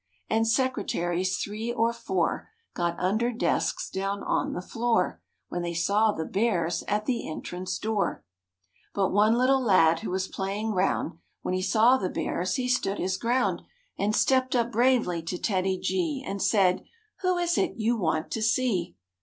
[0.31, 6.11] And secretaries, three or four, Got under desks down on the floor When they saw
[6.11, 8.25] the Bears at the entrance door.
[8.95, 12.97] But one little lad who was playing round When he saw the Bears, he stood
[12.97, 13.61] his ground
[13.95, 16.83] And stepped up bravely to TEDDY G And said,
[17.19, 18.95] "Who is it you want to see?"